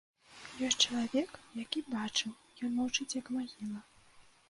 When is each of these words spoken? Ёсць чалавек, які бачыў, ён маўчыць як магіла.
Ёсць 0.67 0.77
чалавек, 0.85 1.29
які 1.63 1.85
бачыў, 1.93 2.35
ён 2.69 2.77
маўчыць 2.81 3.11
як 3.21 3.35
магіла. 3.39 3.89